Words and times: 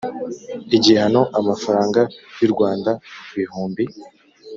Igihano 0.75 1.21
amafaranga 1.39 2.01
y 2.39 2.43
u 2.47 2.49
rwanda 2.53 2.91
ibihumbi 3.33 3.83